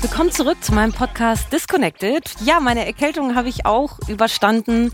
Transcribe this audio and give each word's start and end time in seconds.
Willkommen 0.00 0.30
zurück 0.30 0.62
zu 0.62 0.72
meinem 0.74 0.92
Podcast 0.92 1.52
Disconnected. 1.52 2.22
Ja, 2.44 2.60
meine 2.60 2.86
Erkältung 2.86 3.34
habe 3.34 3.48
ich 3.48 3.66
auch 3.66 3.98
überstanden. 4.08 4.92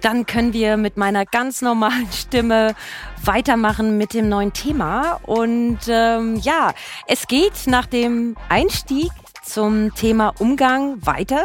Dann 0.00 0.24
können 0.24 0.54
wir 0.54 0.78
mit 0.78 0.96
meiner 0.96 1.26
ganz 1.26 1.60
normalen 1.60 2.10
Stimme 2.12 2.74
weitermachen 3.22 3.98
mit 3.98 4.14
dem 4.14 4.30
neuen 4.30 4.54
Thema. 4.54 5.20
Und 5.24 5.80
ähm, 5.88 6.36
ja, 6.36 6.72
es 7.06 7.26
geht 7.26 7.66
nach 7.66 7.84
dem 7.84 8.36
Einstieg 8.48 9.10
zum 9.42 9.94
Thema 9.94 10.32
Umgang 10.38 11.04
weiter 11.04 11.44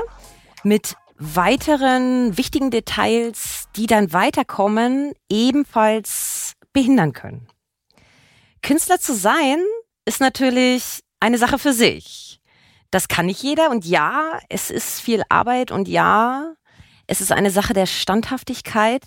mit 0.64 0.96
weiteren 1.22 2.36
wichtigen 2.36 2.72
Details, 2.72 3.68
die 3.76 3.86
dann 3.86 4.12
weiterkommen, 4.12 5.14
ebenfalls 5.30 6.54
behindern 6.74 7.14
können. 7.14 7.48
Künstler 8.64 9.00
zu 9.00 9.14
sein 9.14 9.60
ist 10.06 10.20
natürlich 10.20 11.02
eine 11.20 11.38
Sache 11.38 11.60
für 11.60 11.74
sich. 11.74 12.40
Das 12.90 13.08
kann 13.08 13.28
nicht 13.28 13.44
jeder 13.44 13.70
und 13.70 13.86
ja, 13.86 14.40
es 14.50 14.72
ist 14.72 15.00
viel 15.00 15.22
Arbeit 15.30 15.72
und 15.72 15.88
ja, 15.88 16.56
es 17.06 17.22
ist 17.22 17.32
eine 17.32 17.52
Sache 17.52 17.74
der 17.74 17.86
Standhaftigkeit, 17.86 19.04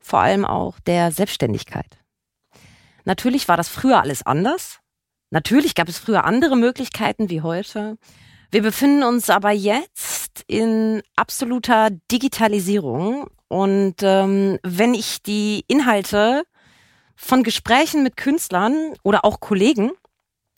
vor 0.00 0.20
allem 0.20 0.44
auch 0.44 0.78
der 0.80 1.10
Selbstständigkeit. 1.10 1.98
Natürlich 3.04 3.48
war 3.48 3.56
das 3.56 3.68
früher 3.68 4.00
alles 4.00 4.24
anders. 4.24 4.78
Natürlich 5.30 5.74
gab 5.74 5.88
es 5.88 5.98
früher 5.98 6.24
andere 6.24 6.56
Möglichkeiten 6.56 7.30
wie 7.30 7.42
heute. 7.42 7.98
Wir 8.50 8.62
befinden 8.62 9.02
uns 9.02 9.28
aber 9.28 9.50
jetzt 9.50 10.17
in 10.46 11.02
absoluter 11.16 11.90
Digitalisierung. 12.10 13.28
Und 13.48 13.96
ähm, 14.02 14.58
wenn 14.62 14.94
ich 14.94 15.22
die 15.22 15.64
Inhalte 15.68 16.44
von 17.16 17.42
Gesprächen 17.42 18.02
mit 18.02 18.16
Künstlern 18.16 18.94
oder 19.02 19.24
auch 19.24 19.40
Kollegen 19.40 19.92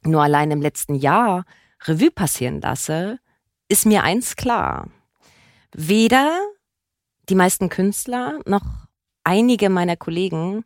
nur 0.03 0.23
allein 0.23 0.51
im 0.51 0.61
letzten 0.61 0.95
Jahr 0.95 1.45
Revue 1.85 2.11
passieren 2.11 2.61
lasse, 2.61 3.19
ist 3.69 3.87
mir 3.87 4.03
eins 4.03 4.37
klar. 4.37 4.89
Weder 5.73 6.39
die 7.29 7.35
meisten 7.35 7.69
Künstler 7.69 8.41
noch 8.47 8.65
einige 9.25 9.71
meiner 9.71 9.97
Kollegen 9.97 10.65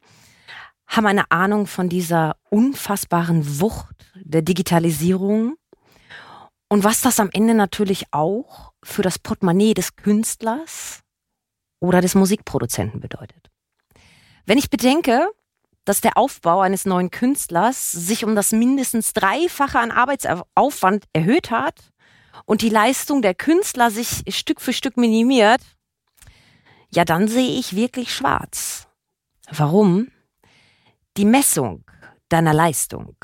haben 0.87 1.07
eine 1.07 1.31
Ahnung 1.31 1.67
von 1.67 1.89
dieser 1.89 2.37
unfassbaren 2.51 3.61
Wucht 3.61 4.13
der 4.15 4.43
Digitalisierung 4.43 5.57
und 6.75 6.83
was 6.83 7.03
das 7.03 7.21
am 7.21 7.31
Ende 7.33 7.55
natürlich 7.55 8.07
auch 8.11 8.73
für 8.83 9.03
das 9.03 9.21
Portemonnaie 9.21 9.75
des 9.75 9.95
Künstlers 9.95 11.03
oder 11.79 12.01
des 12.01 12.17
Musikproduzenten 12.17 12.99
bedeutet. 12.99 13.49
Wenn 14.45 14.59
ich 14.59 14.71
bedenke, 14.71 15.29
dass 15.85 16.01
der 16.01 16.19
Aufbau 16.19 16.63
eines 16.63 16.85
neuen 16.85 17.13
Künstlers 17.13 17.93
sich 17.93 18.25
um 18.25 18.35
das 18.35 18.51
mindestens 18.51 19.13
Dreifache 19.13 19.79
an 19.79 19.93
Arbeitsaufwand 19.93 21.05
erhöht 21.13 21.53
hat 21.53 21.93
und 22.45 22.61
die 22.61 22.71
Leistung 22.71 23.23
der 23.23 23.37
Künstler 23.37 23.93
sich 23.93 24.25
Stück 24.37 24.61
für 24.61 24.73
Stück 24.73 24.97
minimiert, 24.97 25.61
ja, 26.93 27.05
dann 27.05 27.29
sehe 27.29 27.57
ich 27.57 27.77
wirklich 27.77 28.13
schwarz. 28.13 28.89
Warum? 29.49 30.09
Die 31.17 31.25
Messung 31.25 31.85
deiner 32.29 32.53
Leistung 32.53 33.15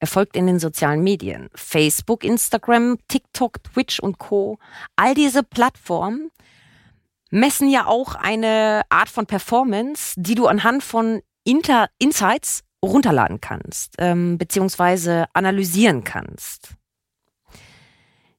erfolgt 0.00 0.36
in 0.36 0.46
den 0.46 0.58
sozialen 0.58 1.02
Medien. 1.02 1.48
Facebook, 1.54 2.24
Instagram, 2.24 2.98
TikTok, 3.06 3.62
Twitch 3.62 4.00
und 4.00 4.18
Co. 4.18 4.58
All 4.96 5.14
diese 5.14 5.42
Plattformen 5.42 6.30
messen 7.30 7.70
ja 7.70 7.86
auch 7.86 8.14
eine 8.14 8.82
Art 8.88 9.08
von 9.08 9.26
Performance, 9.26 10.14
die 10.16 10.34
du 10.34 10.46
anhand 10.46 10.82
von 10.82 11.22
Inter 11.44 11.88
Insights 11.98 12.62
runterladen 12.82 13.40
kannst, 13.40 13.94
ähm, 13.98 14.38
beziehungsweise 14.38 15.26
analysieren 15.34 16.02
kannst. 16.02 16.74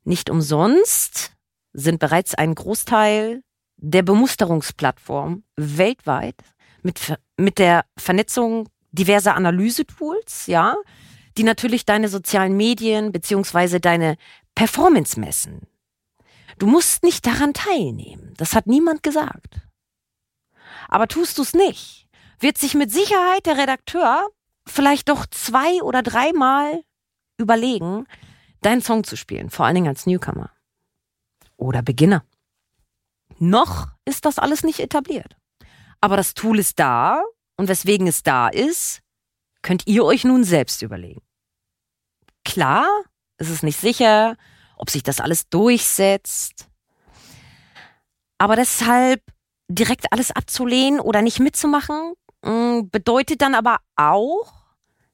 Nicht 0.04 0.30
umsonst 0.30 1.34
sind 1.74 2.00
bereits 2.00 2.34
ein 2.34 2.56
Großteil 2.56 3.44
der 3.78 4.02
Bemusterungsplattform 4.02 5.44
weltweit 5.56 6.36
mit, 6.82 7.16
mit 7.38 7.60
der 7.60 7.86
Vernetzung 7.98 8.68
diverser 8.92 9.36
Analysetools, 9.36 10.48
ja, 10.48 10.76
die 11.38 11.44
natürlich 11.44 11.86
deine 11.86 12.10
sozialen 12.10 12.56
Medien 12.58 13.12
beziehungsweise 13.12 13.80
deine 13.80 14.18
Performance 14.56 15.20
messen. 15.20 15.68
Du 16.58 16.68
musst 16.68 17.04
nicht 17.04 17.26
daran 17.26 17.54
teilnehmen. 17.54 18.34
Das 18.38 18.54
hat 18.54 18.68
niemand 18.68 19.04
gesagt. 19.04 19.62
Aber 20.88 21.08
tust 21.08 21.38
du 21.38 21.42
es 21.42 21.54
nicht, 21.54 22.08
wird 22.40 22.58
sich 22.58 22.76
mit 22.76 22.92
Sicherheit 22.92 23.46
der 23.46 23.58
Redakteur 23.58 24.28
vielleicht 24.68 25.10
doch 25.10 25.26
zwei 25.26 25.82
oder 25.82 26.04
dreimal 26.04 26.84
überlegen, 27.38 28.06
deinen 28.62 28.82
Song 28.82 29.04
zu 29.04 29.16
spielen, 29.16 29.50
vor 29.50 29.66
allen 29.66 29.76
Dingen 29.76 29.88
als 29.88 30.06
Newcomer 30.06 30.52
oder 31.58 31.82
Beginner. 31.82 32.24
Noch 33.40 33.88
ist 34.06 34.26
das 34.26 34.38
alles 34.38 34.64
nicht 34.64 34.80
etabliert. 34.80 35.36
Aber 36.00 36.18
das 36.18 36.34
Tool 36.34 36.60
ist 36.60 36.80
da 36.80 37.24
und 37.58 37.70
weswegen 37.70 38.08
es 38.08 38.24
da 38.24 38.50
ist, 38.50 39.02
könnt 39.62 39.88
ihr 39.88 40.04
euch 40.06 40.24
nun 40.24 40.44
selbst 40.44 40.82
überlegen. 40.82 41.22
Klar, 42.44 42.88
es 43.38 43.50
ist 43.50 43.64
nicht 43.64 43.80
sicher, 43.80 44.38
ob 44.78 44.90
sich 44.90 45.04
das 45.04 45.20
alles 45.20 45.50
durchsetzt. 45.50 46.68
Aber 48.38 48.56
deshalb 48.56 49.22
direkt 49.68 50.12
alles 50.12 50.32
abzulehnen 50.32 51.00
oder 51.00 51.22
nicht 51.22 51.40
mitzumachen, 51.40 52.14
mm, 52.44 52.90
bedeutet 52.92 53.42
dann 53.42 53.56
aber 53.56 53.78
auch, 53.96 54.54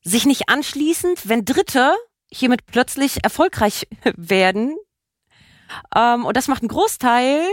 sich 0.01 0.25
nicht 0.25 0.47
anschließend, 0.47 1.27
wenn 1.27 1.43
Dritte 1.43 1.93
hiermit 2.31 2.65
plötzlich 2.65 3.23
erfolgreich 3.23 3.87
werden, 4.15 4.77
ähm, 5.95 6.25
und 6.25 6.37
das 6.37 6.47
macht 6.47 6.61
einen 6.61 6.69
Großteil, 6.69 7.45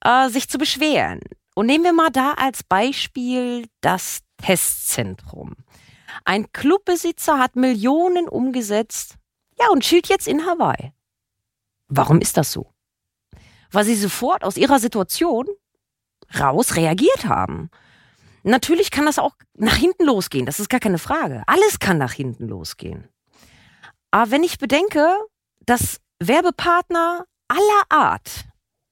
äh, 0.00 0.28
sich 0.28 0.48
zu 0.48 0.58
beschweren. 0.58 1.20
Und 1.54 1.66
nehmen 1.66 1.84
wir 1.84 1.92
mal 1.92 2.10
da 2.10 2.32
als 2.32 2.62
Beispiel 2.62 3.66
das 3.80 4.20
Testzentrum. 4.38 5.56
Ein 6.24 6.52
Clubbesitzer 6.52 7.38
hat 7.38 7.56
Millionen 7.56 8.28
umgesetzt, 8.28 9.16
ja, 9.58 9.68
und 9.70 9.84
schielt 9.84 10.08
jetzt 10.08 10.26
in 10.26 10.46
Hawaii. 10.46 10.92
Warum 11.88 12.20
ist 12.20 12.36
das 12.36 12.52
so? 12.52 12.72
Weil 13.70 13.84
sie 13.84 13.96
sofort 13.96 14.44
aus 14.44 14.56
ihrer 14.56 14.78
Situation 14.78 15.46
raus 16.38 16.76
reagiert 16.76 17.26
haben. 17.26 17.70
Natürlich 18.42 18.90
kann 18.90 19.06
das 19.06 19.18
auch 19.18 19.34
nach 19.54 19.76
hinten 19.76 20.04
losgehen, 20.04 20.46
das 20.46 20.60
ist 20.60 20.70
gar 20.70 20.80
keine 20.80 20.98
Frage. 20.98 21.42
Alles 21.46 21.78
kann 21.78 21.98
nach 21.98 22.12
hinten 22.12 22.48
losgehen. 22.48 23.08
Aber 24.10 24.30
wenn 24.30 24.42
ich 24.42 24.58
bedenke, 24.58 25.14
dass 25.66 26.00
Werbepartner 26.18 27.26
aller 27.48 27.82
Art 27.88 28.44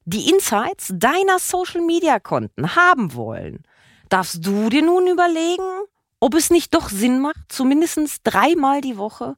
die 0.05 0.31
Insights 0.31 0.93
deiner 0.95 1.39
Social-Media-Konten 1.39 2.77
haben 2.77 3.15
wollen, 3.15 3.63
darfst 4.09 4.45
du 4.45 4.69
dir 4.69 4.83
nun 4.83 5.07
überlegen, 5.07 5.85
ob 6.21 6.35
es 6.35 6.51
nicht 6.51 6.75
doch 6.75 6.89
Sinn 6.89 7.21
macht, 7.21 7.41
zumindest 7.49 8.21
dreimal 8.25 8.81
die 8.81 8.97
Woche 8.97 9.37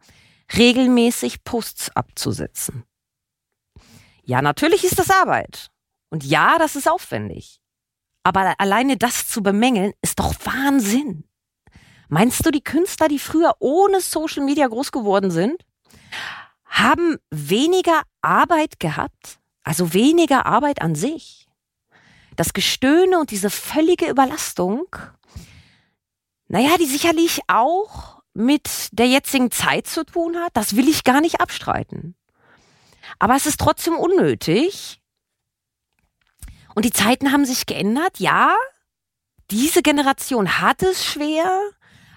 regelmäßig 0.57 1.45
Posts 1.45 1.97
abzusetzen. 1.97 2.85
Ja, 4.25 4.43
natürlich 4.43 4.85
ist 4.85 4.99
das 4.99 5.11
Arbeit. 5.11 5.69
Und 6.11 6.25
ja, 6.25 6.59
das 6.59 6.77
ist 6.77 6.89
aufwendig. 6.89 7.61
Aber 8.23 8.55
alleine 8.59 8.97
das 8.97 9.29
zu 9.29 9.43
bemängeln, 9.43 9.93
ist 10.03 10.19
doch 10.19 10.35
Wahnsinn. 10.45 11.25
Meinst 12.09 12.45
du, 12.45 12.51
die 12.51 12.65
Künstler, 12.65 13.09
die 13.09 13.19
früher 13.19 13.55
ohne 13.61 14.01
Social 14.01 14.45
Media 14.45 14.67
groß 14.67 14.93
geworden 14.93 15.31
sind, 15.31 15.65
haben 16.65 17.19
weniger 17.31 18.03
Arbeit 18.21 18.81
gehabt? 18.81 19.39
Also 19.63 19.95
weniger 19.95 20.47
Arbeit 20.47 20.83
an 20.83 20.95
sich? 20.95 21.49
Das 22.37 22.53
Gestöhne 22.53 23.21
und 23.21 23.31
diese 23.31 23.51
völlige 23.51 24.09
Überlastung 24.09 24.87
naja, 26.51 26.77
die 26.79 26.87
sicherlich 26.87 27.43
auch 27.47 28.23
mit 28.35 28.89
der 28.91 29.07
jetzigen 29.07 29.53
Zeit 29.53 29.87
zu 29.87 30.05
tun 30.05 30.37
hat. 30.37 30.51
Das 30.55 30.75
will 30.75 30.89
ich 30.89 31.05
gar 31.05 31.21
nicht 31.21 31.41
abstreiten. 31.41 32.17
Aber 33.21 33.37
es 33.37 33.47
ist 33.47 33.61
trotzdem 33.61 33.95
unnötig. 33.95 35.01
Und 36.75 36.85
die 36.85 36.93
Zeiten 36.93 37.31
haben 37.31 37.45
sich 37.45 37.67
geändert. 37.67 38.19
Ja, 38.19 38.57
diese 39.53 39.81
Generation 39.81 40.61
hat 40.61 40.83
es 40.83 41.05
schwer, 41.05 41.49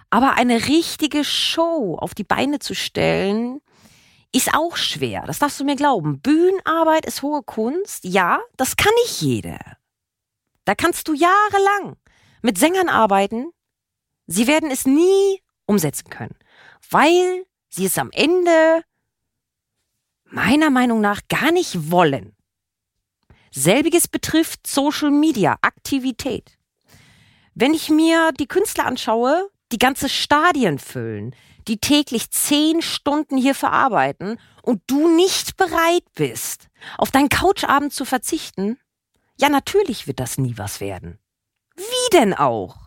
aber 0.10 0.34
eine 0.34 0.68
richtige 0.68 1.24
Show 1.24 1.96
auf 2.00 2.16
die 2.16 2.24
Beine 2.24 2.58
zu 2.58 2.74
stellen, 2.74 3.62
ist 4.32 4.56
auch 4.56 4.78
schwer. 4.78 5.26
Das 5.28 5.38
darfst 5.38 5.60
du 5.60 5.64
mir 5.64 5.76
glauben. 5.76 6.22
Bühnenarbeit 6.22 7.06
ist 7.06 7.22
hohe 7.22 7.44
Kunst. 7.44 8.04
Ja, 8.04 8.42
das 8.58 8.78
kann 8.78 8.94
nicht 9.04 9.22
jeder. 9.22 9.60
Da 10.66 10.74
kannst 10.74 11.08
du 11.08 11.14
jahrelang 11.14 11.98
mit 12.42 12.58
Sängern 12.58 12.90
arbeiten, 12.90 13.52
Sie 14.28 14.48
werden 14.48 14.72
es 14.72 14.86
nie 14.86 15.42
umsetzen 15.66 16.10
können, 16.10 16.36
weil 16.90 17.46
sie 17.70 17.86
es 17.86 17.98
am 17.98 18.12
Ende 18.12 18.84
meiner 20.25 20.70
Meinung 20.70 21.02
nach 21.02 21.22
gar 21.28 21.52
nicht 21.52 21.92
wollen. 21.92 22.36
Selbiges 23.52 24.08
betrifft 24.08 24.66
Social 24.66 25.12
Media 25.12 25.58
Aktivität. 25.62 26.58
Wenn 27.54 27.74
ich 27.74 27.90
mir 27.90 28.31
die 28.40 28.48
Künstler 28.48 28.86
anschaue, 28.86 29.50
die 29.72 29.78
ganze 29.78 30.10
Stadien 30.10 30.80
füllen, 30.80 31.36
die 31.68 31.78
täglich 31.78 32.31
zehn 32.31 32.81
Stunden 32.81 33.38
hier 33.38 33.56
verarbeiten 33.56 34.40
und 34.64 34.81
du 34.88 35.08
nicht 35.08 35.56
bereit 35.56 36.04
bist, 36.16 36.68
auf 36.98 37.12
deinen 37.12 37.30
Couchabend 37.30 37.94
zu 37.94 38.06
verzichten, 38.06 38.80
ja 39.40 39.50
natürlich 39.50 40.08
wird 40.08 40.20
das 40.20 40.38
nie 40.38 40.58
was 40.58 40.80
werden. 40.80 41.20
Wie 41.75 42.10
denn 42.14 42.34
auch? 42.34 42.83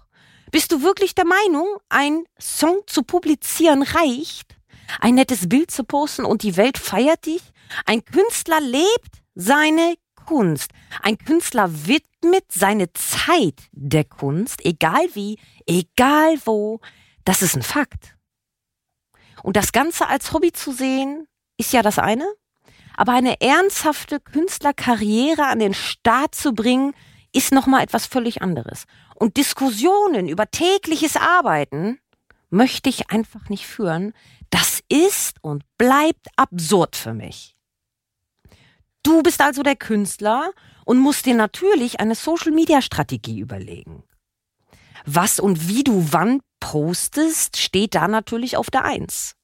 Bist 0.51 0.73
du 0.73 0.83
wirklich 0.83 1.15
der 1.15 1.27
Meinung, 1.27 1.67
ein 1.89 2.25
Song 2.41 2.81
zu 2.87 3.03
publizieren 3.03 3.83
reicht? 3.83 4.57
Ein 5.01 5.17
nettes 5.17 5.49
Bild 5.49 5.71
zu 5.71 5.85
posten 5.85 6.25
und 6.25 6.43
die 6.43 6.57
Welt 6.57 6.79
feiert 6.79 7.27
dich? 7.27 7.43
Ein 7.85 8.05
Künstler 8.05 8.61
lebt 8.61 9.23
seine 9.35 9.97
Kunst. 10.27 10.71
Ein 11.03 11.19
Künstler 11.19 11.69
widmet 11.87 12.45
seine 12.53 12.93
Zeit 12.93 13.69
der 13.73 14.05
Kunst, 14.05 14.65
egal 14.65 15.07
wie, 15.15 15.39
egal 15.67 16.39
wo. 16.45 16.81
Das 17.25 17.43
ist 17.43 17.57
ein 17.57 17.63
Fakt. 17.63 18.17
Und 19.43 19.57
das 19.57 19.73
Ganze 19.73 20.07
als 20.09 20.33
Hobby 20.33 20.53
zu 20.53 20.73
sehen, 20.73 21.27
ist 21.57 21.73
ja 21.73 21.83
das 21.83 21.99
eine. 21.99 22.27
Aber 22.97 23.13
eine 23.13 23.41
ernsthafte 23.41 24.21
Künstlerkarriere 24.21 25.47
an 25.47 25.59
den 25.59 25.75
Start 25.75 26.35
zu 26.35 26.53
bringen, 26.53 26.95
ist 27.37 27.53
nochmal 27.53 27.83
etwas 27.83 28.07
völlig 28.07 28.43
anderes. 28.43 28.85
Und 29.15 29.37
Diskussionen 29.37 30.29
über 30.29 30.51
tägliches 30.51 31.17
Arbeiten 31.17 31.99
möchte 32.51 32.89
ich 32.89 33.11
einfach 33.11 33.49
nicht 33.49 33.67
führen. 33.67 34.13
Das 34.51 34.81
ist 34.89 35.37
und 35.43 35.65
bleibt 35.79 36.29
absurd 36.37 36.97
für 36.97 37.13
mich. 37.13 37.57
Du 39.03 39.23
bist 39.23 39.41
also 39.41 39.63
der 39.63 39.77
Künstler 39.77 40.51
und 40.85 40.99
musst 40.99 41.27
dir 41.27 41.35
natürlich 41.35 42.01
eine 42.01 42.15
Social-Media-Strategie 42.15 43.39
überlegen. 43.39 44.03
Was 45.05 45.39
und 45.39 45.69
wie 45.69 45.85
du 45.85 46.09
wann 46.11 46.41
postest, 46.59 47.57
steht 47.59 47.95
da 47.95 48.09
natürlich 48.09 48.57
auf 48.57 48.71
der 48.71 48.85
Eins. 48.85 49.37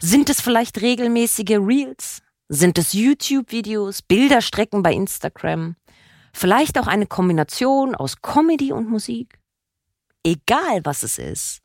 Sind 0.00 0.30
es 0.30 0.40
vielleicht 0.40 0.80
regelmäßige 0.80 1.58
Reels? 1.58 2.22
Sind 2.48 2.78
es 2.78 2.92
YouTube-Videos, 2.92 4.02
Bilderstrecken 4.02 4.82
bei 4.82 4.92
Instagram? 4.92 5.74
Vielleicht 6.32 6.78
auch 6.78 6.86
eine 6.86 7.06
Kombination 7.06 7.94
aus 7.94 8.20
Comedy 8.22 8.72
und 8.72 8.88
Musik? 8.88 9.38
Egal 10.24 10.84
was 10.84 11.02
es 11.02 11.18
ist. 11.18 11.60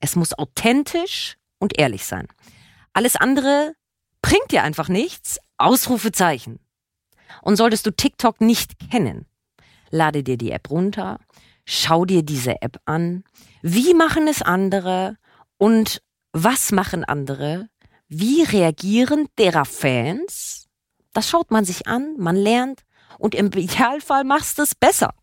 Es 0.00 0.16
muss 0.16 0.32
authentisch 0.32 1.36
und 1.58 1.78
ehrlich 1.78 2.06
sein. 2.06 2.26
Alles 2.92 3.16
andere 3.16 3.74
bringt 4.22 4.50
dir 4.50 4.62
einfach 4.62 4.88
nichts. 4.88 5.38
Ausrufezeichen. 5.58 6.58
Und 7.42 7.56
solltest 7.56 7.86
du 7.86 7.90
TikTok 7.90 8.40
nicht 8.40 8.78
kennen, 8.90 9.26
lade 9.90 10.22
dir 10.22 10.38
die 10.38 10.50
App 10.52 10.70
runter, 10.70 11.20
schau 11.66 12.04
dir 12.04 12.22
diese 12.22 12.62
App 12.62 12.80
an. 12.86 13.24
Wie 13.62 13.94
machen 13.94 14.26
es 14.26 14.42
andere 14.42 15.16
und 15.58 16.02
was 16.32 16.72
machen 16.72 17.04
andere? 17.04 17.68
Wie 18.08 18.42
reagieren 18.42 19.28
derer 19.38 19.66
Fans? 19.66 20.66
Das 21.12 21.28
schaut 21.28 21.50
man 21.50 21.64
sich 21.64 21.86
an, 21.86 22.16
man 22.18 22.36
lernt 22.36 22.82
und 23.18 23.34
im 23.34 23.46
Idealfall 23.52 24.24
machst 24.24 24.58
du 24.58 24.62
es 24.62 24.74
besser. 24.74 25.14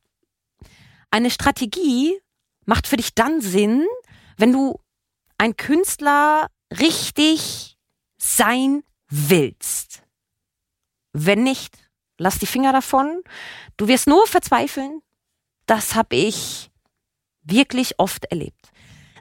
Eine 1.12 1.32
Strategie 1.32 2.20
macht 2.66 2.88
für 2.88 2.98
dich 2.98 3.16
dann 3.16 3.42
Sinn, 3.42 3.86
wenn 4.38 4.52
du 4.52 4.80
ein 5.38 5.56
Künstler 5.56 6.48
richtig 6.72 7.78
sein 8.18 8.84
willst. 9.10 10.04
Wenn 11.14 11.44
nicht, 11.44 11.88
Lass 12.18 12.40
die 12.40 12.48
Finger 12.48 12.74
davon. 12.74 13.22
Du 13.78 13.88
wirst 13.88 14.08
nur 14.08 14.26
verzweifeln. 14.28 15.02
Das 15.66 15.96
habe 15.96 16.16
ich 16.16 16.72
wirklich 17.44 18.00
oft 18.00 18.26
erlebt. 18.26 18.72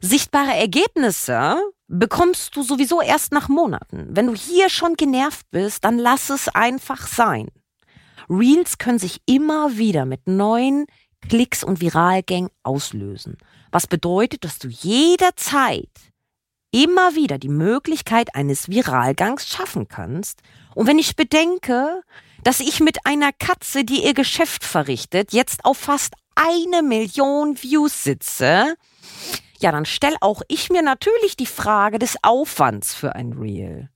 Sichtbare 0.00 0.54
Ergebnisse 0.54 1.60
bekommst 1.88 2.56
du 2.56 2.62
sowieso 2.62 3.00
erst 3.00 3.32
nach 3.32 3.48
Monaten. 3.48 4.08
Wenn 4.10 4.26
du 4.26 4.34
hier 4.34 4.68
schon 4.68 4.94
genervt 4.94 5.46
bist, 5.50 5.84
dann 5.84 5.98
lass 5.98 6.30
es 6.30 6.48
einfach 6.48 7.06
sein. 7.06 7.48
Reels 8.28 8.78
können 8.78 8.98
sich 8.98 9.20
immer 9.26 9.76
wieder 9.76 10.04
mit 10.04 10.26
neuen 10.26 10.86
Klicks 11.28 11.64
und 11.64 11.80
Viralgängen 11.80 12.50
auslösen. 12.62 13.36
Was 13.72 13.86
bedeutet, 13.86 14.44
dass 14.44 14.58
du 14.58 14.68
jederzeit 14.68 15.90
immer 16.76 17.14
wieder 17.14 17.38
die 17.38 17.48
Möglichkeit 17.48 18.34
eines 18.34 18.68
Viralgangs 18.68 19.48
schaffen 19.48 19.88
kannst. 19.88 20.42
Und 20.74 20.86
wenn 20.86 20.98
ich 20.98 21.16
bedenke, 21.16 22.02
dass 22.44 22.60
ich 22.60 22.80
mit 22.80 23.06
einer 23.06 23.32
Katze, 23.32 23.84
die 23.84 24.04
ihr 24.04 24.12
Geschäft 24.12 24.62
verrichtet, 24.62 25.32
jetzt 25.32 25.64
auf 25.64 25.78
fast 25.78 26.14
eine 26.34 26.82
Million 26.82 27.56
Views 27.62 28.04
sitze, 28.04 28.76
ja, 29.58 29.72
dann 29.72 29.86
stell 29.86 30.16
auch 30.20 30.42
ich 30.48 30.68
mir 30.68 30.82
natürlich 30.82 31.36
die 31.36 31.46
Frage 31.46 31.98
des 31.98 32.18
Aufwands 32.22 32.94
für 32.94 33.14
ein 33.14 33.32
Reel. 33.32 33.88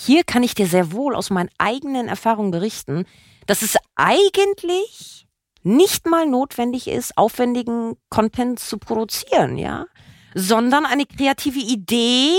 Hier 0.00 0.22
kann 0.22 0.44
ich 0.44 0.54
dir 0.54 0.68
sehr 0.68 0.92
wohl 0.92 1.16
aus 1.16 1.28
meinen 1.28 1.50
eigenen 1.58 2.06
Erfahrungen 2.06 2.52
berichten, 2.52 3.04
dass 3.46 3.62
es 3.62 3.76
eigentlich 3.96 5.26
nicht 5.64 6.06
mal 6.06 6.24
notwendig 6.24 6.86
ist, 6.86 7.18
aufwendigen 7.18 7.96
Content 8.08 8.60
zu 8.60 8.78
produzieren, 8.78 9.58
ja, 9.58 9.86
sondern 10.34 10.86
eine 10.86 11.04
kreative 11.04 11.58
Idee 11.58 12.30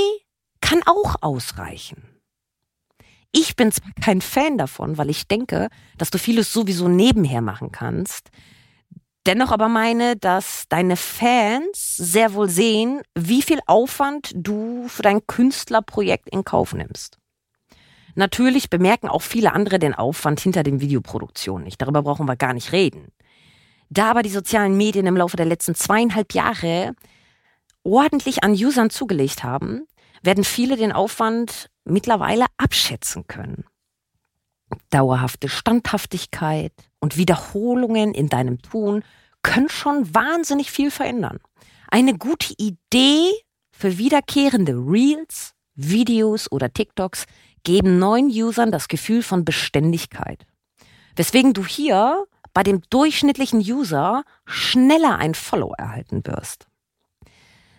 kann 0.62 0.84
auch 0.86 1.16
ausreichen. 1.20 2.22
Ich 3.34 3.58
bin 3.58 3.74
zwar 3.74 3.92
kein 4.02 4.22
Fan 4.22 4.58
davon, 4.58 4.98
weil 4.98 5.10
ich 5.10 5.28
denke, 5.28 5.68
dass 5.98 6.12
du 6.12 6.18
vieles 6.18 6.54
sowieso 6.54 6.88
nebenher 6.88 7.42
machen 7.42 7.74
kannst. 7.74 8.30
Dennoch 9.26 9.52
aber 9.52 9.68
meine, 9.68 10.16
dass 10.16 10.64
deine 10.70 10.96
Fans 10.96 11.98
sehr 11.98 12.34
wohl 12.34 12.50
sehen, 12.50 13.02
wie 13.16 13.42
viel 13.42 13.60
Aufwand 13.68 14.32
du 14.34 14.88
für 14.88 15.04
dein 15.04 15.28
Künstlerprojekt 15.28 16.30
in 16.30 16.46
Kauf 16.46 16.74
nimmst. 16.74 17.20
Natürlich 18.20 18.70
bemerken 18.70 19.08
auch 19.08 19.22
viele 19.22 19.54
andere 19.54 19.80
den 19.80 19.96
Aufwand 19.96 20.42
hinter 20.42 20.62
den 20.62 20.82
Videoproduktionen 20.82 21.64
nicht. 21.64 21.82
Darüber 21.82 22.04
brauchen 22.04 22.28
wir 22.28 22.36
gar 22.36 22.54
nicht 22.54 22.74
reden. 22.74 23.14
Da 23.90 24.12
aber 24.12 24.24
die 24.24 24.30
sozialen 24.30 24.76
Medien 24.76 25.06
im 25.06 25.16
Laufe 25.16 25.38
der 25.38 25.46
letzten 25.46 25.74
zweieinhalb 25.74 26.34
Jahre 26.34 26.96
ordentlich 27.86 28.44
an 28.44 28.52
Usern 28.52 28.90
zugelegt 28.90 29.46
haben, 29.46 29.88
werden 30.22 30.44
viele 30.44 30.76
den 30.76 30.92
Aufwand 30.92 31.70
mittlerweile 31.86 32.48
abschätzen 32.58 33.26
können. 33.26 33.64
Dauerhafte 34.90 35.48
Standhaftigkeit 35.48 36.74
und 37.00 37.16
Wiederholungen 37.16 38.14
in 38.14 38.28
deinem 38.28 38.62
Tun 38.62 39.06
können 39.44 39.70
schon 39.70 40.14
wahnsinnig 40.14 40.72
viel 40.72 40.92
verändern. 40.92 41.40
Eine 41.88 42.18
gute 42.18 42.54
Idee 42.58 43.32
für 43.72 43.98
wiederkehrende 43.98 44.74
Reels, 44.74 45.54
Videos 45.76 46.52
oder 46.52 46.74
TikToks 46.74 47.26
geben 47.64 48.00
neuen 48.00 48.28
Usern 48.28 48.72
das 48.72 48.88
Gefühl 48.88 49.24
von 49.24 49.46
Beständigkeit. 49.46 50.46
Weswegen 51.16 51.54
du 51.54 51.66
hier 51.66 52.26
bei 52.54 52.64
dem 52.64 52.82
durchschnittlichen 52.90 53.60
User 53.60 54.24
schneller 54.46 55.18
ein 55.18 55.36
Follow 55.36 55.74
erhalten 55.78 56.26
wirst. 56.26 56.68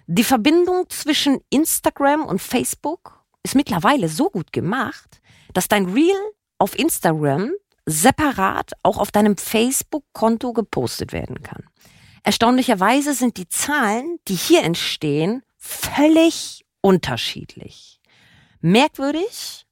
Die 0.06 0.24
Verbindung 0.24 0.88
zwischen 0.88 1.40
Instagram 1.50 2.24
und 2.26 2.40
Facebook 2.40 3.24
ist 3.42 3.54
mittlerweile 3.54 4.08
so 4.08 4.28
gut 4.28 4.52
gemacht, 4.52 5.20
dass 5.52 5.68
dein 5.68 5.86
Reel 5.86 6.16
auf 6.58 6.78
Instagram 6.78 7.52
separat 7.86 8.72
auch 8.82 8.98
auf 8.98 9.10
deinem 9.10 9.36
Facebook-Konto 9.36 10.52
gepostet 10.52 11.12
werden 11.12 11.42
kann. 11.42 11.64
Erstaunlicherweise 12.22 13.14
sind 13.14 13.36
die 13.36 13.48
Zahlen, 13.48 14.18
die 14.28 14.34
hier 14.34 14.62
entstehen, 14.62 15.42
völlig 15.56 16.64
unterschiedlich. 16.80 18.00
Merkwürdig, 18.60 19.66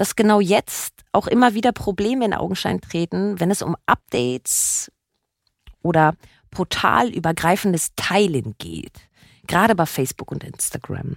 dass 0.00 0.16
genau 0.16 0.40
jetzt 0.40 0.94
auch 1.12 1.26
immer 1.26 1.54
wieder 1.54 1.72
Probleme 1.72 2.24
in 2.24 2.34
Augenschein 2.34 2.80
treten, 2.80 3.38
wenn 3.38 3.50
es 3.50 3.62
um 3.62 3.76
Updates 3.86 4.90
oder 5.82 6.14
portalübergreifendes 6.50 7.90
Teilen 7.96 8.54
geht 8.58 9.10
gerade 9.50 9.74
bei 9.74 9.84
Facebook 9.84 10.30
und 10.30 10.44
Instagram. 10.44 11.16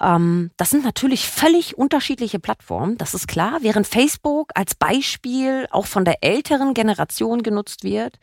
Ähm, 0.00 0.50
das 0.56 0.70
sind 0.70 0.84
natürlich 0.84 1.26
völlig 1.26 1.76
unterschiedliche 1.76 2.38
Plattformen, 2.38 2.98
das 2.98 3.14
ist 3.14 3.26
klar. 3.26 3.58
Während 3.62 3.86
Facebook 3.86 4.50
als 4.54 4.74
Beispiel 4.74 5.66
auch 5.70 5.86
von 5.86 6.04
der 6.04 6.22
älteren 6.22 6.74
Generation 6.74 7.42
genutzt 7.42 7.82
wird, 7.82 8.18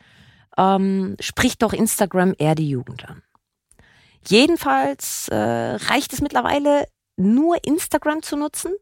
ähm, 0.56 1.16
spricht 1.20 1.62
doch 1.62 1.72
Instagram 1.72 2.34
eher 2.38 2.54
die 2.54 2.70
Jugend 2.70 3.08
an. 3.08 3.22
Jedenfalls 4.26 5.28
äh, 5.28 5.36
reicht 5.36 6.12
es 6.12 6.20
mittlerweile 6.20 6.86
nur 7.16 7.56
Instagram 7.64 8.22
zu 8.22 8.36
nutzen, 8.36 8.72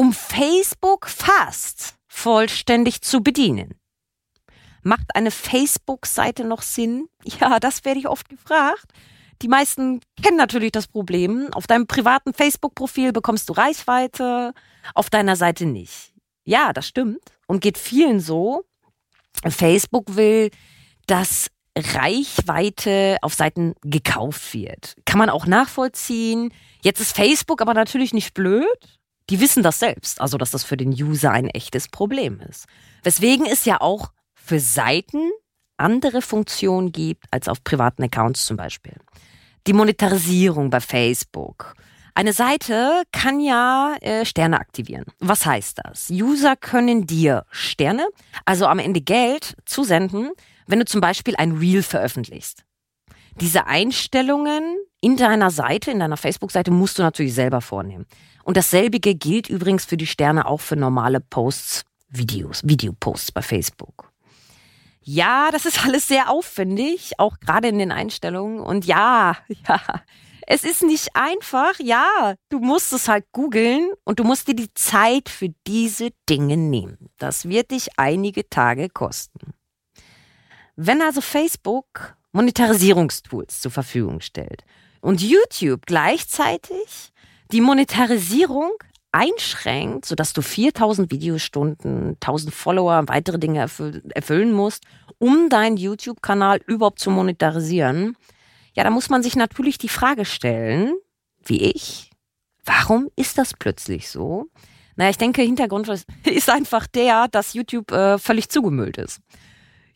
um 0.00 0.14
Facebook 0.14 1.08
fast 1.08 1.96
vollständig 2.08 3.02
zu 3.02 3.20
bedienen. 3.22 3.74
Macht 4.82 5.14
eine 5.14 5.30
Facebook-Seite 5.30 6.44
noch 6.44 6.62
Sinn? 6.62 7.10
Ja, 7.22 7.60
das 7.60 7.84
werde 7.84 8.00
ich 8.00 8.08
oft 8.08 8.30
gefragt. 8.30 8.94
Die 9.42 9.48
meisten 9.48 10.00
kennen 10.22 10.38
natürlich 10.38 10.72
das 10.72 10.86
Problem. 10.86 11.52
Auf 11.52 11.66
deinem 11.66 11.86
privaten 11.86 12.32
Facebook-Profil 12.32 13.12
bekommst 13.12 13.50
du 13.50 13.52
Reichweite, 13.52 14.54
auf 14.94 15.10
deiner 15.10 15.36
Seite 15.36 15.66
nicht. 15.66 16.14
Ja, 16.44 16.72
das 16.72 16.88
stimmt 16.88 17.20
und 17.46 17.60
geht 17.60 17.76
vielen 17.76 18.20
so. 18.20 18.64
Facebook 19.46 20.16
will, 20.16 20.50
dass 21.08 21.50
Reichweite 21.76 23.18
auf 23.20 23.34
Seiten 23.34 23.74
gekauft 23.82 24.54
wird. 24.54 24.94
Kann 25.04 25.18
man 25.18 25.28
auch 25.28 25.44
nachvollziehen. 25.44 26.54
Jetzt 26.82 27.00
ist 27.00 27.14
Facebook 27.14 27.60
aber 27.60 27.74
natürlich 27.74 28.14
nicht 28.14 28.32
blöd. 28.32 28.99
Die 29.30 29.40
wissen 29.40 29.62
das 29.62 29.78
selbst, 29.78 30.20
also 30.20 30.38
dass 30.38 30.50
das 30.50 30.64
für 30.64 30.76
den 30.76 30.90
User 30.90 31.30
ein 31.30 31.46
echtes 31.46 31.88
Problem 31.88 32.40
ist. 32.40 32.66
Weswegen 33.04 33.46
es 33.46 33.64
ja 33.64 33.80
auch 33.80 34.10
für 34.34 34.58
Seiten 34.58 35.30
andere 35.76 36.20
Funktionen 36.20 36.92
gibt 36.92 37.24
als 37.30 37.48
auf 37.48 37.62
privaten 37.64 38.02
Accounts 38.02 38.44
zum 38.44 38.56
Beispiel. 38.56 38.96
Die 39.66 39.72
Monetarisierung 39.72 40.68
bei 40.68 40.80
Facebook. 40.80 41.74
Eine 42.14 42.32
Seite 42.32 43.04
kann 43.12 43.40
ja 43.40 43.94
äh, 44.00 44.24
Sterne 44.24 44.58
aktivieren. 44.58 45.04
Was 45.20 45.46
heißt 45.46 45.80
das? 45.84 46.10
User 46.10 46.56
können 46.56 47.06
dir 47.06 47.44
Sterne, 47.50 48.06
also 48.44 48.66
am 48.66 48.80
Ende 48.80 49.00
Geld, 49.00 49.54
zusenden, 49.64 50.32
wenn 50.66 50.80
du 50.80 50.84
zum 50.84 51.00
Beispiel 51.00 51.36
ein 51.36 51.52
Reel 51.52 51.82
veröffentlichst. 51.82 52.64
Diese 53.36 53.66
Einstellungen 53.66 54.78
in 55.00 55.16
deiner 55.16 55.50
Seite, 55.50 55.90
in 55.90 56.00
deiner 56.00 56.16
Facebook-Seite 56.16 56.70
musst 56.70 56.98
du 56.98 57.02
natürlich 57.02 57.34
selber 57.34 57.60
vornehmen. 57.60 58.06
Und 58.44 58.56
dasselbige 58.56 59.14
gilt 59.14 59.48
übrigens 59.48 59.84
für 59.84 59.96
die 59.96 60.06
Sterne 60.06 60.46
auch 60.46 60.60
für 60.60 60.76
normale 60.76 61.20
Posts, 61.20 61.84
Videos, 62.08 62.62
Videoposts 62.64 63.32
bei 63.32 63.42
Facebook. 63.42 64.10
Ja, 65.02 65.50
das 65.50 65.64
ist 65.64 65.84
alles 65.84 66.08
sehr 66.08 66.30
aufwendig, 66.30 67.12
auch 67.18 67.38
gerade 67.40 67.68
in 67.68 67.78
den 67.78 67.92
Einstellungen. 67.92 68.60
Und 68.60 68.84
ja, 68.84 69.36
ja, 69.68 69.80
es 70.46 70.64
ist 70.64 70.82
nicht 70.82 71.14
einfach. 71.14 71.78
Ja, 71.78 72.34
du 72.48 72.58
musst 72.58 72.92
es 72.92 73.08
halt 73.08 73.24
googeln 73.32 73.90
und 74.04 74.18
du 74.18 74.24
musst 74.24 74.48
dir 74.48 74.54
die 74.54 74.72
Zeit 74.74 75.28
für 75.28 75.48
diese 75.66 76.10
Dinge 76.28 76.56
nehmen. 76.56 77.08
Das 77.18 77.48
wird 77.48 77.70
dich 77.70 77.88
einige 77.96 78.48
Tage 78.48 78.88
kosten. 78.88 79.54
Wenn 80.76 81.02
also 81.02 81.20
Facebook 81.20 82.16
Monetarisierungstools 82.32 83.60
zur 83.60 83.70
Verfügung 83.70 84.20
stellt 84.20 84.64
und 85.00 85.20
YouTube 85.20 85.86
gleichzeitig 85.86 87.12
die 87.52 87.60
Monetarisierung 87.60 88.72
einschränkt, 89.12 90.04
sodass 90.04 90.32
du 90.32 90.42
4000 90.42 91.10
Videostunden, 91.10 92.16
1000 92.20 92.54
Follower, 92.54 93.02
weitere 93.06 93.38
Dinge 93.38 93.58
erfüllen 93.58 94.52
musst, 94.52 94.84
um 95.18 95.48
deinen 95.48 95.76
YouTube-Kanal 95.76 96.60
überhaupt 96.66 97.00
zu 97.00 97.10
monetarisieren, 97.10 98.16
ja, 98.74 98.84
da 98.84 98.90
muss 98.90 99.10
man 99.10 99.22
sich 99.22 99.34
natürlich 99.34 99.78
die 99.78 99.88
Frage 99.88 100.24
stellen, 100.24 100.94
wie 101.44 101.62
ich, 101.62 102.10
warum 102.64 103.08
ist 103.16 103.36
das 103.36 103.52
plötzlich 103.58 104.08
so? 104.08 104.46
Naja, 104.96 105.10
ich 105.10 105.18
denke, 105.18 105.42
Hintergrund 105.42 105.88
ist 106.24 106.50
einfach 106.50 106.86
der, 106.86 107.26
dass 107.28 107.54
YouTube 107.54 107.90
äh, 107.90 108.18
völlig 108.18 108.48
zugemüllt 108.48 108.96
ist. 108.96 109.20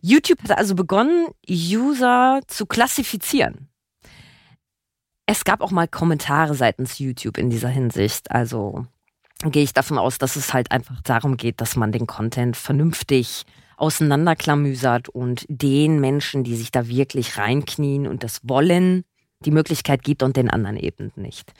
YouTube 0.07 0.43
hat 0.43 0.59
also 0.59 0.75
begonnen, 0.75 1.29
User 1.49 2.43
zu 2.47 2.67
klassifizieren. 2.67 3.71
Es 5.25 5.45
gab 5.45 5.63
auch 5.63 5.71
mal 5.71 5.89
Kommentare 5.89 6.55
seitens 6.55 6.99
YouTube 6.99 7.39
in 7.39 7.49
dieser 7.49 7.71
Hinsicht. 7.71 8.31
Also 8.31 8.87
gehe 9.43 9.63
ich 9.63 9.73
davon 9.73 9.97
aus, 9.97 10.19
dass 10.19 10.37
es 10.37 10.53
halt 10.53 10.73
einfach 10.73 11.01
darum 11.01 11.39
geht, 11.39 11.63
dass 11.63 11.75
man 11.75 11.91
den 11.91 12.07
Content 12.07 12.55
vernünftig 12.55 13.47
auseinanderklamüsert 13.79 15.09
und 15.09 15.47
den 15.49 16.01
Menschen, 16.01 16.45
die 16.45 16.55
sich 16.55 16.71
da 16.71 16.87
wirklich 16.87 17.39
reinknien 17.39 18.07
und 18.07 18.23
das 18.23 18.41
wollen, 18.43 19.05
die 19.41 19.51
Möglichkeit 19.51 20.05
gibt 20.05 20.23
und 20.23 20.37
den 20.37 20.51
anderen 20.51 20.77
eben 20.77 21.13
nicht. 21.17 21.55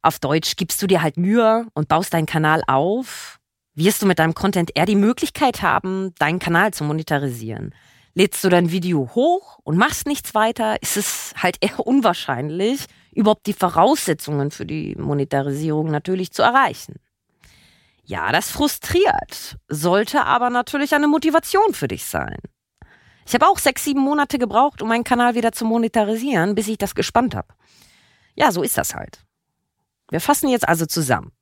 Auf 0.00 0.20
Deutsch 0.20 0.54
gibst 0.54 0.80
du 0.80 0.86
dir 0.86 1.02
halt 1.02 1.16
Mühe 1.16 1.66
und 1.74 1.88
baust 1.88 2.14
deinen 2.14 2.26
Kanal 2.26 2.62
auf 2.68 3.40
wirst 3.74 4.02
du 4.02 4.06
mit 4.06 4.18
deinem 4.18 4.34
Content 4.34 4.70
eher 4.74 4.86
die 4.86 4.96
Möglichkeit 4.96 5.62
haben, 5.62 6.14
deinen 6.18 6.38
Kanal 6.38 6.72
zu 6.72 6.84
monetarisieren. 6.84 7.74
Lädst 8.14 8.44
du 8.44 8.50
dein 8.50 8.70
Video 8.70 9.10
hoch 9.14 9.58
und 9.64 9.78
machst 9.78 10.06
nichts 10.06 10.34
weiter, 10.34 10.82
ist 10.82 10.96
es 10.96 11.32
halt 11.36 11.56
eher 11.60 11.80
unwahrscheinlich, 11.86 12.86
überhaupt 13.12 13.46
die 13.46 13.54
Voraussetzungen 13.54 14.50
für 14.50 14.66
die 14.66 14.94
Monetarisierung 14.96 15.90
natürlich 15.90 16.32
zu 16.32 16.42
erreichen. 16.42 16.96
Ja, 18.04 18.32
das 18.32 18.50
frustriert, 18.50 19.56
sollte 19.68 20.24
aber 20.24 20.50
natürlich 20.50 20.94
eine 20.94 21.08
Motivation 21.08 21.72
für 21.72 21.88
dich 21.88 22.04
sein. 22.04 22.36
Ich 23.26 23.34
habe 23.34 23.46
auch 23.46 23.58
sechs, 23.58 23.84
sieben 23.84 24.00
Monate 24.00 24.38
gebraucht, 24.38 24.82
um 24.82 24.88
meinen 24.88 25.04
Kanal 25.04 25.34
wieder 25.34 25.52
zu 25.52 25.64
monetarisieren, 25.64 26.54
bis 26.54 26.68
ich 26.68 26.78
das 26.78 26.94
gespannt 26.94 27.34
habe. 27.34 27.48
Ja, 28.34 28.50
so 28.50 28.62
ist 28.62 28.76
das 28.76 28.94
halt. 28.94 29.24
Wir 30.10 30.20
fassen 30.20 30.48
jetzt 30.48 30.68
also 30.68 30.84
zusammen. 30.84 31.32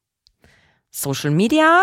Social 0.90 1.30
Media 1.30 1.82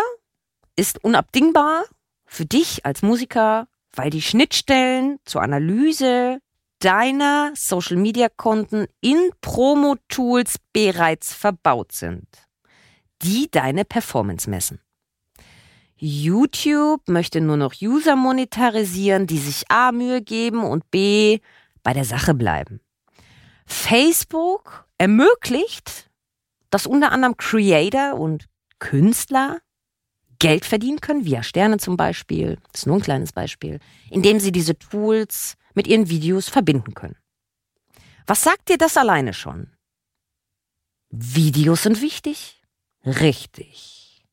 ist 0.78 1.04
unabdingbar 1.04 1.84
für 2.26 2.46
dich 2.46 2.86
als 2.86 3.02
Musiker, 3.02 3.68
weil 3.94 4.10
die 4.10 4.22
Schnittstellen 4.22 5.20
zur 5.26 5.42
Analyse 5.42 6.40
deiner 6.80 7.52
Social 7.56 7.98
Media 7.98 8.30
Konten 8.30 8.88
in 9.02 9.32
Promo 9.42 9.98
Tools 10.08 10.58
bereits 10.72 11.34
verbaut 11.34 11.92
sind, 11.92 12.28
die 13.24 13.50
deine 13.50 13.84
Performance 13.84 14.50
messen. 14.50 14.80
YouTube 16.00 17.08
möchte 17.08 17.42
nur 17.42 17.58
noch 17.58 17.74
User 17.82 18.16
monetarisieren, 18.16 19.26
die 19.26 19.40
sich 19.40 19.70
A 19.72 19.92
Mühe 19.92 20.22
geben 20.22 20.64
und 20.64 20.90
B 20.92 21.40
bei 21.82 21.94
der 21.94 22.06
Sache 22.06 22.36
bleiben. 22.36 22.82
Facebook 23.66 24.86
ermöglicht, 25.00 26.12
dass 26.70 26.86
unter 26.86 27.12
anderem 27.12 27.36
Creator 27.36 28.14
und 28.20 28.46
Künstler 28.78 29.60
Geld 30.40 30.66
verdienen 30.66 31.02
können, 31.02 31.26
via 31.26 31.44
Sterne 31.44 31.78
zum 31.78 31.98
Beispiel, 31.98 32.58
das 32.72 32.82
ist 32.82 32.88
nur 32.88 32.98
ein 32.98 33.02
kleines 33.02 33.34
Beispiel, 33.34 33.80
indem 34.10 34.40
sie 34.40 34.52
diese 34.52 34.78
Tools 34.78 35.56
mit 35.74 35.88
ihren 35.88 36.10
Videos 36.10 36.50
verbinden 36.50 36.94
können. 36.94 37.16
Was 38.26 38.44
sagt 38.44 38.70
dir 38.70 38.78
das 38.78 38.98
alleine 38.98 39.34
schon? 39.34 39.72
Videos 41.10 41.84
sind 41.84 42.02
wichtig? 42.02 42.62
Richtig. 43.06 44.26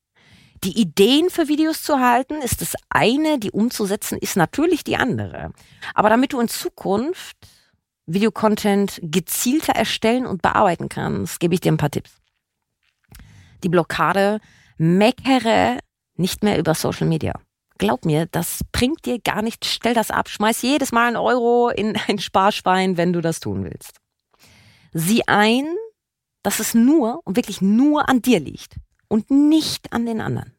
Die 0.64 0.80
Ideen 0.80 1.30
für 1.30 1.49
Videos 1.49 1.82
zu 1.82 2.00
halten 2.00 2.40
ist 2.40 2.62
das 2.62 2.75
eine, 2.88 3.38
die 3.38 3.50
umzusetzen 3.50 4.18
ist 4.18 4.37
natürlich 4.37 4.82
die 4.82 4.96
andere. 4.96 5.52
Aber 5.94 6.08
damit 6.08 6.32
du 6.32 6.40
in 6.40 6.49
Zukunft 6.49 7.37
Videocontent 8.06 8.99
gezielter 9.02 9.75
erstellen 9.75 10.26
und 10.26 10.42
bearbeiten 10.42 10.88
kannst, 10.88 11.38
gebe 11.40 11.54
ich 11.54 11.61
dir 11.61 11.73
ein 11.73 11.78
paar 11.78 11.90
Tipps. 11.90 12.12
Die 13.62 13.68
Blockade 13.68 14.40
meckere 14.76 15.78
nicht 16.16 16.42
mehr 16.42 16.59
über 16.59 16.75
Social 16.75 17.06
Media. 17.06 17.35
Glaub 17.78 18.04
mir, 18.04 18.26
das 18.26 18.61
bringt 18.71 19.04
dir 19.04 19.18
gar 19.18 19.42
nichts. 19.42 19.68
Stell 19.68 19.94
das 19.94 20.11
ab. 20.11 20.28
Schmeiß 20.28 20.62
jedes 20.62 20.92
Mal 20.92 21.09
einen 21.09 21.16
Euro 21.16 21.71
in 21.71 21.97
ein 22.09 22.18
Sparschwein, 22.18 22.97
wenn 22.97 23.12
du 23.12 23.21
das 23.21 23.40
tun 23.40 23.64
willst. 23.64 23.99
Sieh 24.92 25.23
ein, 25.26 25.66
dass 26.42 26.61
es 26.61 26.75
nur 26.75 27.21
und 27.25 27.37
wirklich 27.37 27.61
nur 27.61 28.09
an 28.09 28.23
dir 28.23 28.38
liegt 28.38 28.76
und 29.09 29.30
nicht 29.30 29.92
an 29.92 30.06
den 30.06 30.21
anderen. 30.21 30.52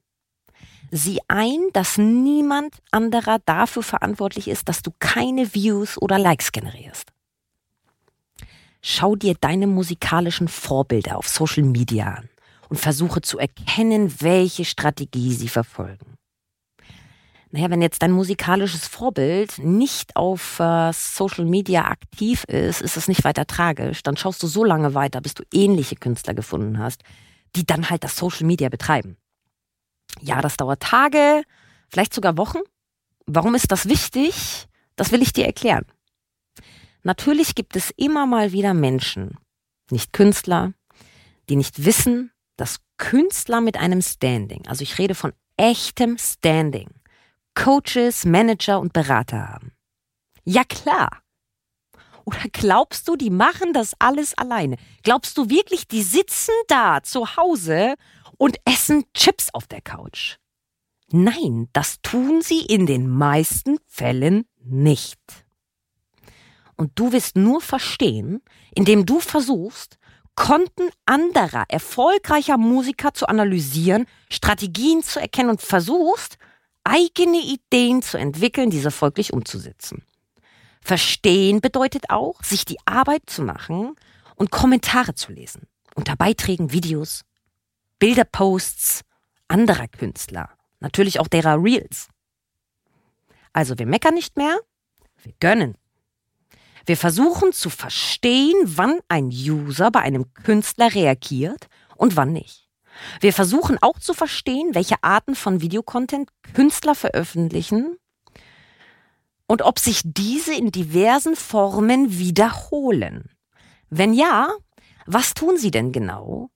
Sieh 0.92 1.20
ein, 1.28 1.60
dass 1.74 1.98
niemand 1.98 2.82
anderer 2.92 3.40
dafür 3.46 3.84
verantwortlich 3.84 4.48
ist, 4.48 4.70
dass 4.70 4.82
du 4.82 4.92
keine 5.00 5.54
Views 5.54 5.98
oder 6.02 6.20
Likes 6.20 6.52
generierst. 6.52 7.12
Schau 8.82 9.16
dir 9.16 9.36
deine 9.40 9.68
musikalischen 9.68 10.48
Vorbilder 10.48 11.18
auf 11.18 11.28
Social 11.28 11.64
Media 11.64 12.14
an 12.14 12.30
und 12.70 12.80
versuche 12.80 13.22
zu 13.22 13.38
erkennen, 13.38 14.22
welche 14.22 14.66
Strategie 14.66 15.34
sie 15.34 15.50
verfolgen. 15.50 16.16
Naja, 17.52 17.70
wenn 17.70 17.82
jetzt 17.82 18.02
dein 18.02 18.12
musikalisches 18.12 18.86
Vorbild 18.86 19.60
nicht 19.60 20.18
auf 20.18 20.60
äh, 20.60 20.92
Social 20.92 21.46
Media 21.46 21.86
aktiv 21.86 22.44
ist, 22.46 22.82
ist 22.82 22.98
es 22.98 23.08
nicht 23.08 23.24
weiter 23.24 23.48
tragisch. 23.48 24.04
Dann 24.04 24.18
schaust 24.18 24.44
du 24.44 24.48
so 24.48 24.66
lange 24.66 24.94
weiter, 24.94 25.22
bis 25.22 25.36
du 25.36 25.44
ähnliche 25.54 25.96
Künstler 25.96 26.34
gefunden 26.34 26.80
hast, 26.80 27.04
die 27.56 27.66
dann 27.66 27.90
halt 27.90 28.04
das 28.04 28.18
Social 28.18 28.46
Media 28.46 28.68
betreiben. 28.68 29.16
Ja, 30.20 30.42
das 30.42 30.58
dauert 30.58 30.82
Tage, 30.82 31.44
vielleicht 31.90 32.14
sogar 32.14 32.38
Wochen. 32.38 32.60
Warum 33.26 33.56
ist 33.56 33.72
das 33.72 33.88
wichtig? 33.88 34.68
Das 34.98 35.14
will 35.14 35.22
ich 35.22 35.32
dir 35.32 35.46
erklären. 35.46 35.86
Natürlich 37.04 37.56
gibt 37.56 37.78
es 37.78 37.92
immer 37.96 38.26
mal 38.26 38.52
wieder 38.52 38.74
Menschen, 38.74 39.38
nicht 39.92 40.12
Künstler, 40.12 40.74
die 41.48 41.56
nicht 41.56 41.86
wissen, 41.86 42.32
dass 42.58 42.80
Künstler 42.98 43.62
mit 43.62 43.78
einem 43.78 44.02
Standing, 44.02 44.66
also 44.68 44.82
ich 44.82 44.98
rede 44.98 45.16
von 45.16 45.34
echtem 45.58 46.18
Standing, 46.18 46.90
Coaches, 47.54 48.26
Manager 48.26 48.80
und 48.80 48.94
Berater 48.94 49.50
haben. 49.50 49.72
Ja 50.44 50.64
klar. 50.64 51.22
Oder 52.26 52.50
glaubst 52.52 53.08
du, 53.08 53.16
die 53.16 53.30
machen 53.30 53.74
das 53.74 53.94
alles 54.00 54.36
alleine? 54.38 54.78
Glaubst 55.04 55.38
du 55.38 55.50
wirklich, 55.50 55.88
die 55.88 56.02
sitzen 56.02 56.54
da 56.68 57.04
zu 57.04 57.38
Hause 57.38 57.96
und 58.38 58.58
essen 58.66 59.06
Chips 59.14 59.54
auf 59.54 59.68
der 59.68 59.82
Couch? 59.82 60.38
Nein, 61.12 61.70
das 61.72 62.02
tun 62.02 62.42
sie 62.42 62.62
in 62.62 62.88
den 62.88 63.08
meisten 63.08 63.78
Fällen 63.86 64.46
nicht. 64.64 65.20
Und 66.76 66.92
du 66.96 67.12
wirst 67.12 67.36
nur 67.36 67.62
verstehen, 67.62 68.42
indem 68.74 69.06
du 69.06 69.20
versuchst, 69.20 69.98
Konten 70.36 70.90
anderer 71.06 71.66
erfolgreicher 71.70 72.58
Musiker 72.58 73.14
zu 73.14 73.28
analysieren, 73.28 74.06
Strategien 74.30 75.02
zu 75.02 75.20
erkennen 75.20 75.50
und 75.50 75.62
versuchst, 75.62 76.38
eigene 76.84 77.40
Ideen 77.40 78.02
zu 78.02 78.18
entwickeln, 78.18 78.70
diese 78.70 78.92
folglich 78.92 79.34
umzusetzen. 79.34 80.04
Verstehen 80.82 81.62
bedeutet 81.62 82.10
auch, 82.10 82.44
sich 82.44 82.66
die 82.66 82.78
Arbeit 82.86 83.24
zu 83.28 83.42
machen 83.42 83.96
und 84.36 84.52
Kommentare 84.52 85.16
zu 85.16 85.32
lesen. 85.32 85.68
Unter 85.96 86.16
Beiträgen, 86.16 86.72
Videos, 86.72 87.24
Bilderposts 87.98 89.02
anderer 89.48 89.88
Künstler. 89.88 90.50
Natürlich 90.80 91.20
auch 91.20 91.28
derer 91.28 91.64
Reels. 91.64 92.10
Also 93.54 93.80
wir 93.80 93.86
meckern 93.86 94.14
nicht 94.14 94.38
mehr, 94.38 94.60
wir 95.24 95.34
gönnen. 95.40 95.78
Wir 96.86 96.98
versuchen 96.98 97.52
zu 97.52 97.70
verstehen, 97.70 98.56
wann 98.66 99.00
ein 99.08 99.28
User 99.28 99.92
bei 99.92 100.02
einem 100.02 100.34
Künstler 100.34 100.94
reagiert 100.94 101.68
und 101.96 102.16
wann 102.16 102.34
nicht. 102.34 102.70
Wir 103.20 103.34
versuchen 103.34 103.78
auch 103.82 104.00
zu 104.00 104.14
verstehen, 104.14 104.74
welche 104.74 105.04
Arten 105.04 105.36
von 105.36 105.62
Videocontent 105.62 106.30
Künstler 106.54 106.96
veröffentlichen 106.96 107.98
und 109.48 109.62
ob 109.62 109.80
sich 109.80 110.02
diese 110.04 110.54
in 110.54 110.72
diversen 110.72 111.36
Formen 111.36 112.18
wiederholen. 112.18 113.30
Wenn 113.90 114.14
ja, 114.14 114.50
was 115.06 115.34
tun 115.34 115.58
sie 115.58 115.72
denn 115.72 115.92
genau? 115.92 116.50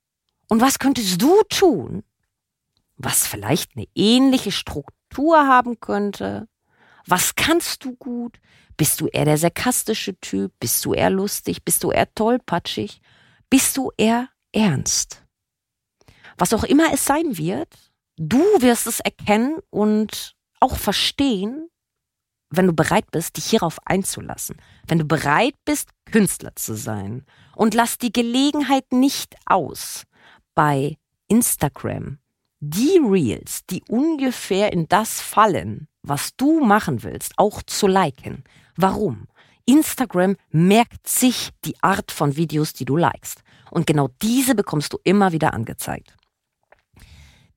Und 0.48 0.62
was 0.62 0.79
könntest 0.79 1.21
du 1.21 1.41
tun, 1.50 2.03
was 2.98 3.27
vielleicht 3.27 3.75
eine 3.75 3.88
ähnliche 3.95 4.51
Struktur 4.51 5.48
haben 5.48 5.79
könnte? 5.79 6.48
Was 7.05 7.36
kannst 7.36 7.86
du 7.86 7.95
gut? 7.95 8.39
Bist 8.79 9.01
du 9.01 9.07
eher 9.07 9.25
der 9.25 9.38
sarkastische 9.38 10.17
Typ? 10.21 10.53
Bist 10.57 10.86
du 10.86 10.93
eher 10.93 11.09
lustig? 11.09 11.65
Bist 11.65 11.83
du 11.83 11.91
eher 11.91 12.07
tollpatschig? 12.15 13.01
Bist 13.50 13.75
du 13.75 13.91
eher 13.98 14.29
ernst? 14.53 15.25
Was 16.38 16.53
auch 16.53 16.63
immer 16.63 16.93
es 16.93 17.03
sein 17.03 17.38
wird, 17.38 17.67
du 18.15 18.39
wirst 18.62 18.88
es 18.88 19.01
erkennen 19.01 19.57
und 19.69 20.38
auch 20.62 20.77
verstehen, 20.77 21.67
wenn 22.51 22.67
du 22.67 22.74
bereit 22.74 23.12
bist, 23.12 23.36
dich 23.36 23.48
hierauf 23.48 23.79
einzulassen. 23.86 24.55
Wenn 24.88 25.00
du 25.00 25.03
bereit 25.03 25.55
bist, 25.65 25.89
Künstler 26.09 26.55
zu 26.55 26.75
sein. 26.75 27.25
Und 27.57 27.74
lass 27.74 27.98
die 27.98 28.13
Gelegenheit 28.13 28.93
nicht 28.93 29.36
aus, 29.45 30.03
bei 30.55 30.95
Instagram 31.27 32.19
die 32.62 33.00
Reels, 33.01 33.65
die 33.69 33.83
ungefähr 33.88 34.74
in 34.74 34.88
das 34.88 35.21
fallen, 35.21 35.88
was 36.01 36.36
du 36.36 36.59
machen 36.59 37.03
willst, 37.03 37.33
auch 37.38 37.63
zu 37.63 37.88
liken. 37.88 38.43
Warum? 38.81 39.27
Instagram 39.65 40.38
merkt 40.51 41.05
sich 41.05 41.50
die 41.65 41.75
Art 41.81 42.13
von 42.13 42.38
Videos, 42.38 42.71
die 42.71 42.86
du 42.86 42.95
likest. 42.95 43.41
Und 43.71 43.86
genau 43.86 44.07
diese 44.21 44.55
bekommst 44.55 44.93
du 44.93 45.00
immer 45.03 45.33
wieder 45.33 45.53
angezeigt. 45.53 46.15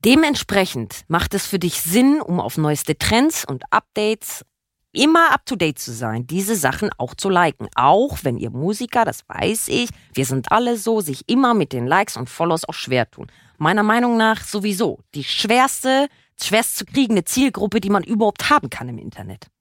Dementsprechend 0.04 1.04
macht 1.06 1.32
es 1.34 1.46
für 1.46 1.60
dich 1.60 1.80
Sinn, 1.80 2.20
um 2.20 2.40
auf 2.40 2.58
neueste 2.58 2.98
Trends 2.98 3.44
und 3.44 3.62
Updates 3.70 4.44
immer 4.90 5.32
up 5.32 5.46
to 5.46 5.54
date 5.54 5.78
zu 5.78 5.92
sein, 5.92 6.26
diese 6.26 6.56
Sachen 6.56 6.90
auch 6.98 7.14
zu 7.14 7.30
liken. 7.30 7.68
Auch 7.76 8.18
wenn 8.22 8.36
ihr 8.36 8.50
Musiker, 8.50 9.04
das 9.04 9.20
weiß 9.28 9.68
ich, 9.68 9.90
wir 10.14 10.26
sind 10.26 10.50
alle 10.50 10.76
so, 10.76 11.00
sich 11.00 11.28
immer 11.28 11.54
mit 11.54 11.72
den 11.72 11.86
Likes 11.86 12.16
und 12.16 12.28
Follows 12.30 12.68
auch 12.68 12.74
schwer 12.74 13.08
tun. 13.08 13.28
Meiner 13.58 13.84
Meinung 13.84 14.16
nach 14.16 14.42
sowieso 14.42 14.98
die 15.14 15.22
schwerste, 15.22 16.08
schwerst 16.42 16.78
zu 16.78 16.84
kriegende 16.84 17.22
Zielgruppe, 17.22 17.80
die 17.80 17.90
man 17.90 18.02
überhaupt 18.02 18.50
haben 18.50 18.70
kann 18.70 18.88
im 18.88 18.98
Internet. 18.98 19.51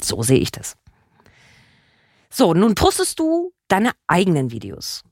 So 0.00 0.22
sehe 0.22 0.38
ich 0.38 0.50
das. 0.50 0.76
So, 2.30 2.54
nun 2.54 2.74
postest 2.74 3.18
du 3.18 3.52
deine 3.68 3.92
eigenen 4.06 4.50
Videos. 4.50 5.02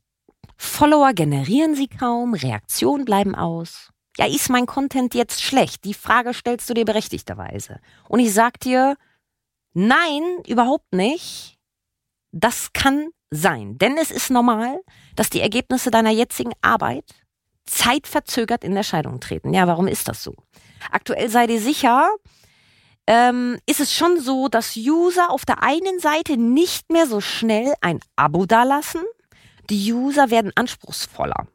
Follower 0.57 1.13
generieren 1.13 1.75
sie 1.75 1.87
kaum, 1.87 2.33
Reaktionen 2.33 3.05
bleiben 3.05 3.35
aus. 3.35 3.89
Ja, 4.17 4.25
ist 4.27 4.49
mein 4.49 4.65
Content 4.65 5.13
jetzt 5.13 5.41
schlecht? 5.41 5.83
Die 5.83 5.93
Frage 5.93 6.33
stellst 6.33 6.69
du 6.69 6.73
dir 6.73 6.85
berechtigterweise. 6.85 7.79
Und 8.07 8.19
ich 8.19 8.33
sag 8.33 8.59
dir, 8.59 8.95
nein, 9.73 10.21
überhaupt 10.47 10.93
nicht. 10.93 11.57
Das 12.31 12.71
kann 12.73 13.09
sein. 13.31 13.77
Denn 13.77 13.97
es 13.97 14.11
ist 14.11 14.29
normal, 14.29 14.79
dass 15.15 15.29
die 15.29 15.41
Ergebnisse 15.41 15.91
deiner 15.91 16.11
jetzigen 16.11 16.53
Arbeit 16.61 17.05
zeitverzögert 17.65 18.63
in 18.63 18.75
Erscheinung 18.77 19.19
treten. 19.19 19.53
Ja, 19.53 19.67
warum 19.67 19.87
ist 19.87 20.07
das 20.07 20.23
so? 20.23 20.35
Aktuell 20.91 21.29
sei 21.29 21.47
dir 21.47 21.59
sicher, 21.59 22.09
ähm, 23.07 23.57
ist 23.65 23.79
es 23.79 23.93
schon 23.93 24.19
so, 24.19 24.47
dass 24.47 24.75
User 24.75 25.29
auf 25.29 25.45
der 25.45 25.63
einen 25.63 25.99
Seite 25.99 26.37
nicht 26.37 26.91
mehr 26.91 27.07
so 27.07 27.21
schnell 27.21 27.73
ein 27.81 27.99
Abo 28.15 28.45
dalassen. 28.45 29.01
Die 29.69 29.91
User 29.91 30.29
werden 30.29 30.51
anspruchsvoller 30.55 31.47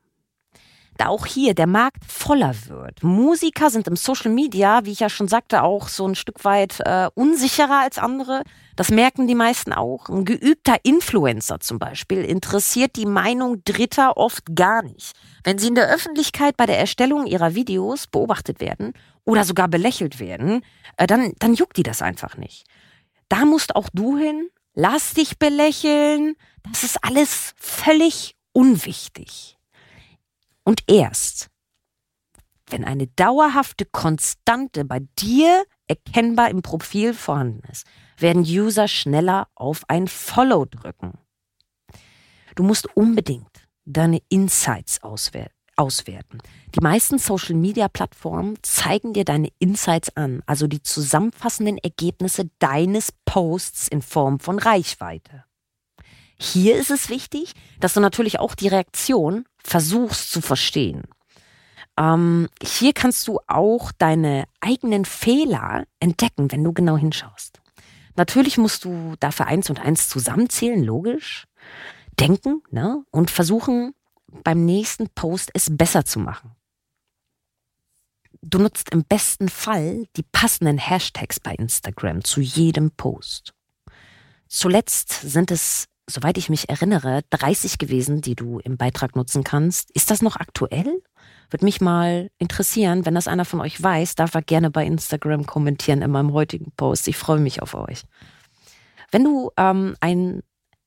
da 1.00 1.06
auch 1.06 1.24
hier 1.24 1.54
der 1.54 1.66
Markt 1.66 2.04
voller 2.06 2.54
wird. 2.66 3.02
Musiker 3.02 3.70
sind 3.70 3.88
im 3.88 3.96
Social 3.96 4.30
Media, 4.30 4.84
wie 4.84 4.92
ich 4.92 5.00
ja 5.00 5.08
schon 5.08 5.28
sagte, 5.28 5.62
auch 5.62 5.88
so 5.88 6.06
ein 6.06 6.14
Stück 6.14 6.44
weit 6.44 6.80
äh, 6.80 7.08
unsicherer 7.14 7.80
als 7.80 7.96
andere. 7.96 8.42
Das 8.76 8.90
merken 8.90 9.26
die 9.26 9.34
meisten 9.34 9.72
auch. 9.72 10.10
Ein 10.10 10.26
geübter 10.26 10.76
Influencer 10.82 11.58
zum 11.60 11.78
Beispiel 11.78 12.22
interessiert 12.22 12.96
die 12.96 13.06
Meinung 13.06 13.64
Dritter 13.64 14.18
oft 14.18 14.54
gar 14.54 14.82
nicht. 14.82 15.12
Wenn 15.42 15.56
sie 15.56 15.68
in 15.68 15.74
der 15.74 15.88
Öffentlichkeit 15.88 16.58
bei 16.58 16.66
der 16.66 16.78
Erstellung 16.78 17.26
ihrer 17.26 17.54
Videos 17.54 18.06
beobachtet 18.06 18.60
werden 18.60 18.92
oder 19.30 19.44
sogar 19.44 19.68
belächelt 19.68 20.18
werden, 20.18 20.62
äh, 20.96 21.06
dann, 21.06 21.32
dann 21.38 21.54
juckt 21.54 21.76
die 21.76 21.82
das 21.82 22.02
einfach 22.02 22.36
nicht. 22.36 22.66
Da 23.28 23.44
musst 23.44 23.76
auch 23.76 23.88
du 23.92 24.18
hin. 24.18 24.50
Lass 24.74 25.14
dich 25.14 25.38
belächeln. 25.38 26.34
Das 26.70 26.82
ist 26.82 27.02
alles 27.02 27.52
völlig 27.56 28.34
unwichtig. 28.52 29.56
Und 30.64 30.82
erst, 30.88 31.48
wenn 32.68 32.84
eine 32.84 33.06
dauerhafte 33.06 33.84
Konstante 33.84 34.84
bei 34.84 35.00
dir 35.18 35.64
erkennbar 35.86 36.50
im 36.50 36.62
Profil 36.62 37.14
vorhanden 37.14 37.62
ist, 37.70 37.86
werden 38.18 38.42
User 38.42 38.88
schneller 38.88 39.48
auf 39.54 39.84
ein 39.88 40.08
Follow 40.08 40.64
drücken. 40.64 41.18
Du 42.56 42.62
musst 42.62 42.94
unbedingt 42.96 43.68
deine 43.84 44.20
Insights 44.28 45.02
auswerten. 45.02 45.59
Die 46.74 46.80
meisten 46.80 47.18
Social-Media-Plattformen 47.18 48.58
zeigen 48.62 49.12
dir 49.12 49.24
deine 49.24 49.48
Insights 49.58 50.14
an, 50.16 50.42
also 50.46 50.66
die 50.66 50.82
zusammenfassenden 50.82 51.78
Ergebnisse 51.78 52.50
deines 52.58 53.12
Posts 53.24 53.88
in 53.88 54.02
Form 54.02 54.40
von 54.40 54.58
Reichweite. 54.58 55.44
Hier 56.38 56.76
ist 56.76 56.90
es 56.90 57.10
wichtig, 57.10 57.52
dass 57.80 57.94
du 57.94 58.00
natürlich 58.00 58.38
auch 58.38 58.54
die 58.54 58.68
Reaktion 58.68 59.44
versuchst 59.62 60.32
zu 60.32 60.40
verstehen. 60.40 61.02
Ähm, 61.98 62.48
hier 62.62 62.92
kannst 62.94 63.28
du 63.28 63.40
auch 63.46 63.92
deine 63.92 64.44
eigenen 64.60 65.04
Fehler 65.04 65.84
entdecken, 65.98 66.50
wenn 66.50 66.64
du 66.64 66.72
genau 66.72 66.96
hinschaust. 66.96 67.60
Natürlich 68.16 68.58
musst 68.58 68.84
du 68.84 69.14
dafür 69.20 69.46
eins 69.46 69.70
und 69.70 69.80
eins 69.80 70.08
zusammenzählen, 70.08 70.82
logisch, 70.82 71.46
denken 72.18 72.62
ne? 72.70 73.04
und 73.10 73.30
versuchen, 73.30 73.94
beim 74.44 74.64
nächsten 74.64 75.08
Post 75.10 75.50
es 75.54 75.76
besser 75.76 76.04
zu 76.04 76.18
machen. 76.18 76.52
Du 78.42 78.58
nutzt 78.58 78.90
im 78.90 79.04
besten 79.04 79.48
Fall 79.48 80.06
die 80.16 80.22
passenden 80.22 80.78
Hashtags 80.78 81.40
bei 81.40 81.54
Instagram 81.54 82.24
zu 82.24 82.40
jedem 82.40 82.90
Post. 82.90 83.52
Zuletzt 84.48 85.12
sind 85.12 85.50
es 85.50 85.90
soweit 86.10 86.38
ich 86.38 86.50
mich 86.50 86.68
erinnere, 86.68 87.22
30 87.30 87.78
gewesen, 87.78 88.20
die 88.20 88.34
du 88.34 88.58
im 88.58 88.76
Beitrag 88.76 89.16
nutzen 89.16 89.44
kannst. 89.44 89.90
Ist 89.92 90.10
das 90.10 90.22
noch 90.22 90.36
aktuell? 90.36 91.02
Würde 91.50 91.64
mich 91.64 91.80
mal 91.80 92.30
interessieren, 92.38 93.06
wenn 93.06 93.14
das 93.14 93.28
einer 93.28 93.44
von 93.44 93.60
euch 93.60 93.82
weiß, 93.82 94.14
darf 94.14 94.34
er 94.34 94.42
gerne 94.42 94.70
bei 94.70 94.84
Instagram 94.84 95.46
kommentieren 95.46 96.02
in 96.02 96.10
meinem 96.10 96.32
heutigen 96.32 96.72
Post. 96.76 97.08
Ich 97.08 97.16
freue 97.16 97.40
mich 97.40 97.62
auf 97.62 97.74
euch. 97.74 98.02
Wenn 99.10 99.24
du 99.24 99.50
ähm, 99.56 99.96
ein 100.00 100.42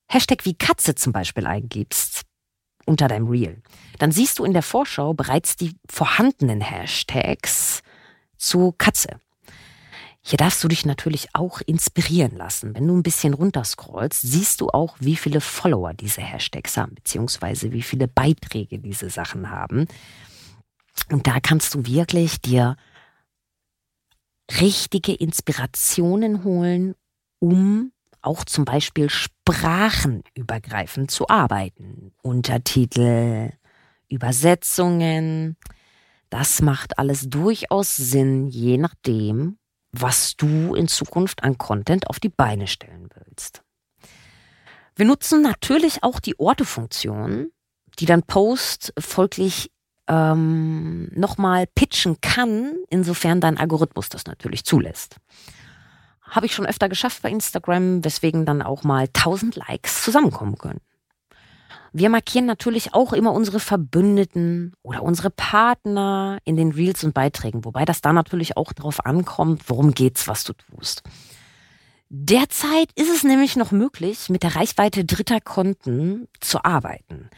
Hashtag 0.08 0.45
wie 0.45 0.53
Katze 0.53 0.95
zum 0.95 1.12
Beispiel 1.12 1.45
eingibst 1.45 2.23
unter 2.86 3.08
deinem 3.08 3.28
Reel, 3.28 3.62
dann 4.00 4.12
siehst 4.12 4.39
du 4.39 4.43
in 4.43 4.54
der 4.54 4.63
Vorschau 4.63 5.13
bereits 5.13 5.56
die 5.56 5.76
vorhandenen 5.89 6.62
Hashtags 6.62 7.82
zu 8.38 8.74
Katze. 8.78 9.19
Hier 10.26 10.38
darfst 10.38 10.63
du 10.63 10.69
dich 10.69 10.86
natürlich 10.86 11.28
auch 11.34 11.60
inspirieren 11.65 12.38
lassen. 12.38 12.74
Wenn 12.76 12.88
du 12.88 12.96
ein 12.96 13.04
bisschen 13.04 13.34
runterscrollst, 13.34 14.22
siehst 14.22 14.62
du 14.62 14.69
auch, 14.69 14.96
wie 15.00 15.17
viele 15.17 15.41
Follower 15.41 15.93
diese 15.93 16.22
Hashtags 16.22 16.78
haben, 16.78 16.96
beziehungsweise 16.96 17.74
wie 17.74 17.82
viele 17.82 18.08
Beiträge 18.08 18.80
diese 18.80 19.10
Sachen 19.10 19.50
haben. 19.50 19.86
Und 21.12 21.28
da 21.28 21.41
kannst 21.41 21.74
du 21.74 21.86
wirklich 21.86 22.39
dir 22.39 22.78
richtige 24.62 25.13
Inspirationen 25.13 26.46
holen, 26.46 26.96
um 27.39 27.91
auch 28.24 28.44
zum 28.44 28.66
Beispiel 28.66 29.10
sprachenübergreifend 29.10 31.12
zu 31.12 31.28
arbeiten. 31.28 32.14
Untertitel, 32.22 33.52
Übersetzungen. 34.10 35.58
Das 36.30 36.62
macht 36.62 36.98
alles 36.98 37.30
durchaus 37.30 37.96
Sinn, 37.96 38.48
je 38.48 38.78
nachdem, 38.78 39.58
was 39.92 40.36
du 40.36 40.74
in 40.74 40.88
Zukunft 40.88 41.44
an 41.44 41.58
Content 41.58 42.10
auf 42.10 42.20
die 42.20 42.30
Beine 42.30 42.68
stellen 42.68 43.10
willst. 43.14 43.62
Wir 44.96 45.06
nutzen 45.06 45.42
natürlich 45.42 46.04
auch 46.04 46.20
die 46.20 46.40
Orte-Funktion, 46.40 47.52
die 48.00 48.06
dann 48.06 48.24
Post 48.24 48.94
folglich 48.98 49.72
ähm, 50.08 51.10
nochmal 51.14 51.68
pitchen 51.68 52.20
kann, 52.22 52.76
insofern 52.90 53.42
dein 53.42 53.58
Algorithmus 53.58 54.10
das 54.10 54.26
natürlich 54.26 54.66
zulässt. 54.66 55.18
Habe 56.30 56.46
ich 56.46 56.54
schon 56.54 56.66
öfter 56.66 56.90
geschafft 56.90 57.22
bei 57.22 57.30
Instagram, 57.30 58.04
weswegen 58.04 58.46
dann 58.46 58.62
auch 58.62 58.84
mal 58.84 59.06
1000 59.06 59.56
Likes 59.56 60.04
zusammenkommen 60.04 60.58
können. 60.58 60.82
Wir 61.96 62.10
markieren 62.10 62.48
natürlich 62.48 62.96
auch 62.96 63.14
immer 63.14 63.34
unsere 63.34 63.60
Verbündeten 63.60 64.74
oder 64.82 65.04
unsere 65.04 65.30
Partner 65.30 66.40
in 66.44 66.56
den 66.56 66.72
Reels 66.72 67.04
und 67.04 67.14
Beiträgen, 67.14 67.66
wobei 67.66 67.86
das 67.86 68.02
da 68.02 68.14
natürlich 68.14 68.58
auch 68.58 68.74
darauf 68.74 69.06
ankommt, 69.06 69.70
worum 69.70 69.94
geht's, 69.94 70.28
was 70.28 70.44
du 70.44 70.54
tust. 70.54 71.04
Derzeit 72.10 72.90
ist 72.96 73.10
es 73.10 73.24
nämlich 73.24 73.56
noch 73.56 73.72
möglich, 73.72 74.30
mit 74.30 74.42
der 74.42 74.56
Reichweite 74.56 75.06
dritter 75.06 75.40
Konten 75.40 76.28
zu 76.40 76.66
arbeiten. 76.66 77.30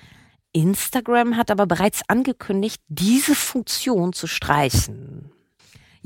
Instagram 0.54 1.36
hat 1.36 1.52
aber 1.52 1.66
bereits 1.66 2.02
angekündigt, 2.08 2.82
diese 2.88 3.36
Funktion 3.36 4.14
zu 4.14 4.26
streichen. 4.26 5.32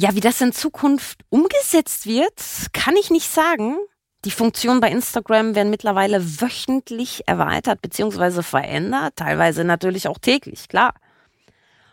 Ja, 0.01 0.15
wie 0.15 0.21
das 0.21 0.39
in 0.39 0.53
Zukunft 0.53 1.25
umgesetzt 1.27 2.05
wird, 2.05 2.31
kann 2.71 2.95
ich 2.95 3.11
nicht 3.11 3.29
sagen. 3.29 3.75
Die 4.23 4.31
Funktionen 4.31 4.79
bei 4.79 4.89
Instagram 4.89 5.55
werden 5.55 5.69
mittlerweile 5.69 6.39
wöchentlich 6.39 7.23
erweitert 7.27 7.81
bzw. 7.81 8.41
verändert, 8.41 9.17
teilweise 9.17 9.65
natürlich 9.65 10.07
auch 10.07 10.17
täglich, 10.17 10.69
klar. 10.69 10.93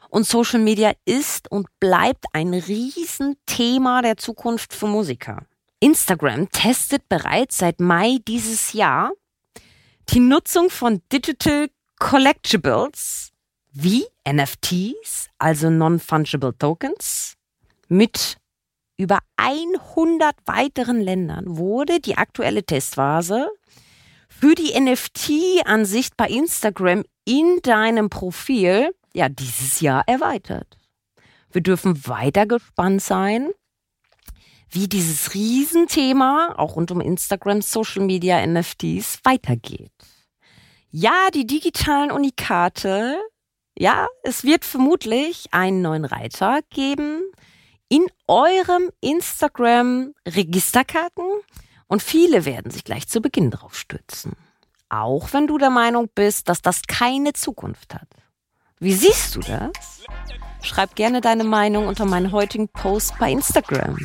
Und 0.08 0.24
Social 0.24 0.60
Media 0.60 0.92
ist 1.04 1.50
und 1.50 1.66
bleibt 1.80 2.26
ein 2.32 2.54
Riesenthema 2.54 4.02
der 4.02 4.16
Zukunft 4.16 4.72
für 4.72 4.86
Musiker. 4.86 5.44
Instagram 5.80 6.48
testet 6.52 7.08
bereits 7.08 7.58
seit 7.58 7.80
Mai 7.80 8.18
dieses 8.28 8.72
Jahr 8.72 9.10
die 10.10 10.20
Nutzung 10.20 10.70
von 10.70 11.02
Digital 11.12 11.70
Collectibles 11.98 13.32
wie 13.72 14.06
NFTs, 14.24 15.28
also 15.38 15.70
Non-Fungible 15.70 16.56
Tokens, 16.56 17.36
mit 17.88 18.38
über 18.98 19.18
100 19.36 20.34
weiteren 20.46 21.00
Ländern 21.00 21.44
wurde 21.56 22.00
die 22.00 22.16
aktuelle 22.16 22.64
Testphase 22.64 23.50
für 24.28 24.54
die 24.54 24.78
NFT-Ansicht 24.78 26.16
bei 26.16 26.28
Instagram 26.28 27.04
in 27.24 27.60
deinem 27.62 28.10
Profil 28.10 28.94
ja 29.14 29.28
dieses 29.28 29.80
Jahr 29.80 30.04
erweitert. 30.06 30.78
Wir 31.50 31.62
dürfen 31.62 32.06
weiter 32.06 32.46
gespannt 32.46 33.02
sein, 33.02 33.50
wie 34.68 34.88
dieses 34.88 35.32
Riesenthema 35.34 36.54
auch 36.56 36.76
rund 36.76 36.90
um 36.90 37.00
Instagram, 37.00 37.62
Social 37.62 38.04
Media, 38.04 38.44
NFTs 38.46 39.20
weitergeht. 39.24 39.92
Ja, 40.90 41.28
die 41.32 41.46
digitalen 41.46 42.10
Unikate, 42.10 43.18
ja, 43.78 44.06
es 44.22 44.44
wird 44.44 44.64
vermutlich 44.64 45.46
einen 45.52 45.82
neuen 45.82 46.04
Reiter 46.04 46.60
geben 46.70 47.22
in 47.88 48.06
eurem 48.26 48.90
Instagram 49.00 50.12
Registerkarten 50.26 51.24
und 51.86 52.02
viele 52.02 52.44
werden 52.44 52.70
sich 52.70 52.84
gleich 52.84 53.08
zu 53.08 53.20
Beginn 53.20 53.50
drauf 53.50 53.76
stützen. 53.76 54.32
Auch 54.88 55.32
wenn 55.32 55.46
du 55.46 55.58
der 55.58 55.70
Meinung 55.70 56.08
bist, 56.14 56.48
dass 56.48 56.62
das 56.62 56.82
keine 56.82 57.32
Zukunft 57.32 57.94
hat. 57.94 58.08
Wie 58.78 58.92
siehst 58.92 59.36
du 59.36 59.40
das? 59.40 60.04
Schreib 60.62 60.94
gerne 60.96 61.20
deine 61.20 61.44
Meinung 61.44 61.86
unter 61.86 62.04
meinen 62.04 62.32
heutigen 62.32 62.68
Post 62.68 63.14
bei 63.18 63.30
Instagram. 63.30 63.98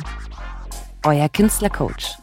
Euer 1.04 1.28
Künstlercoach 1.28 2.21